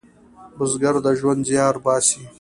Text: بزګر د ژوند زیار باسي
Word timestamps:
بزګر 0.57 0.95
د 1.05 1.07
ژوند 1.19 1.41
زیار 1.49 1.75
باسي 1.83 2.21